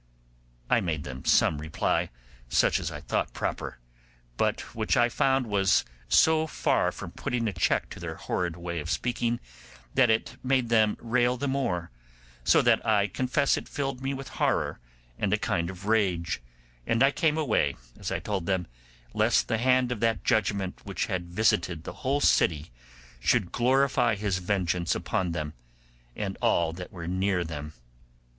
[0.67, 2.09] I made them some reply,
[2.49, 3.77] such as I thought proper,
[4.35, 8.79] but which I found was so far from putting a check to their horrid way
[8.79, 9.39] of speaking
[9.93, 11.91] that it made them rail the more,
[12.43, 14.79] so that I confess it filled me with horror
[15.19, 16.41] and a kind of rage,
[16.87, 18.65] and I came away, as I told them,
[19.13, 22.71] lest the hand of that judgement which had visited the whole city
[23.19, 25.53] should glorify His vengeance upon them,
[26.15, 27.73] and all that were near them.